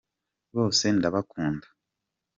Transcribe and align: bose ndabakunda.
bose 0.55 0.85
ndabakunda. 0.97 1.67